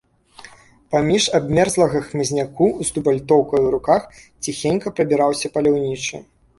[0.95, 4.01] Паміж абмерзлага хмызняку з дубальтоўкай у руках
[4.43, 6.29] ціхенька прабіраўся паляўнічы.